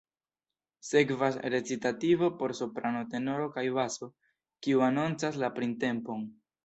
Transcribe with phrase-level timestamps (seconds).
[0.89, 4.09] Sekvas recitativo por soprano, tenoro kaj baso,
[4.67, 6.27] kiu anoncas la printempon.